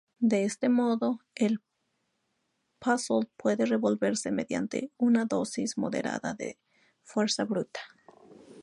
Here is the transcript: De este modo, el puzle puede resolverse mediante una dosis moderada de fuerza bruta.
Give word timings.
De 0.17 0.45
este 0.45 0.67
modo, 0.67 1.19
el 1.35 1.59
puzle 2.79 3.29
puede 3.37 3.67
resolverse 3.67 4.31
mediante 4.31 4.91
una 4.97 5.25
dosis 5.25 5.77
moderada 5.77 6.33
de 6.33 6.57
fuerza 7.03 7.45
bruta. 7.45 7.81